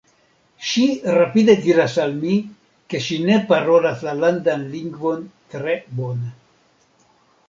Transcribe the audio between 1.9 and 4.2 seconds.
al mi, ke ŝi ne parolas la